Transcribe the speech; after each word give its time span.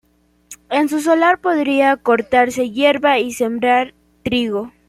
En 0.71 0.89
su 0.89 0.99
solar 0.99 1.41
podría 1.41 1.95
cortarse 1.95 2.71
hierba 2.71 3.19
y 3.19 3.33
sembrar 3.33 3.93
trigo. 4.23 4.71